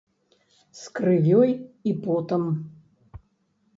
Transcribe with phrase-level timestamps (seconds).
[0.79, 1.51] З крывёй
[1.91, 2.43] і потам.